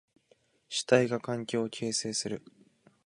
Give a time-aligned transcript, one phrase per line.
[0.67, 2.41] 主体が環境を形成する。